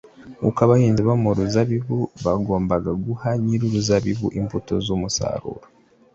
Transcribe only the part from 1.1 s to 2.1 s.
mu ruzabibu